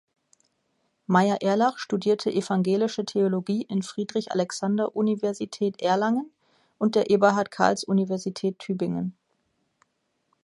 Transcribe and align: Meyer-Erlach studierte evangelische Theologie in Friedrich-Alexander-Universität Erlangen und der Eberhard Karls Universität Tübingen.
Meyer-Erlach 1.05 1.77
studierte 1.77 2.31
evangelische 2.31 3.05
Theologie 3.05 3.61
in 3.69 3.83
Friedrich-Alexander-Universität 3.83 5.79
Erlangen 5.79 6.31
und 6.79 6.95
der 6.95 7.11
Eberhard 7.11 7.51
Karls 7.51 7.83
Universität 7.83 8.57
Tübingen. 8.57 9.15